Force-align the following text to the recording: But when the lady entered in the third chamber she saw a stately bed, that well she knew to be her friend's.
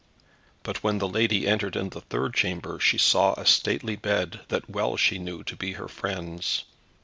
But 0.63 0.81
when 0.83 0.97
the 0.97 1.07
lady 1.07 1.45
entered 1.45 1.75
in 1.75 1.89
the 1.89 2.01
third 2.01 2.33
chamber 2.33 2.79
she 2.79 2.97
saw 2.97 3.33
a 3.33 3.45
stately 3.45 3.95
bed, 3.95 4.39
that 4.47 4.67
well 4.67 4.97
she 4.97 5.19
knew 5.19 5.43
to 5.43 5.55
be 5.55 5.73
her 5.73 5.87
friend's. 5.87 6.63